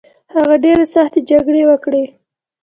[0.33, 2.03] هغه ډیرې سختې جګړې وکړې